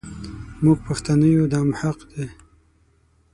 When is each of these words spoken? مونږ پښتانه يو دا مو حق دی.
مونږ 0.63 0.77
پښتانه 0.87 1.25
يو 1.37 1.45
دا 1.53 1.59
مو 1.67 1.73
حق 1.81 1.99
دی. 2.11 2.25